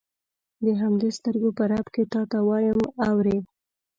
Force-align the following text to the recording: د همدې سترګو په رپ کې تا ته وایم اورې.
د 0.65 0.67
همدې 0.81 1.09
سترګو 1.17 1.49
په 1.57 1.63
رپ 1.71 1.85
کې 1.93 2.03
تا 2.13 2.21
ته 2.31 2.37
وایم 2.47 2.79
اورې. 3.09 3.37